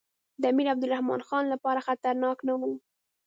[0.41, 2.73] د امیر عبدالرحمن خان لپاره خطرناک نه وو.